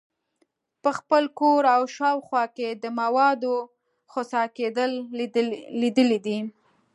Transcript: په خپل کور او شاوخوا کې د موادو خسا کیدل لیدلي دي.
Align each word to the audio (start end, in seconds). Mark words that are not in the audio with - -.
په 0.83 0.89
خپل 0.97 1.23
کور 1.39 1.63
او 1.75 1.81
شاوخوا 1.95 2.43
کې 2.55 2.67
د 2.83 2.85
موادو 2.99 3.55
خسا 4.11 4.43
کیدل 4.57 4.91
لیدلي 5.81 6.19
دي. 6.25 6.39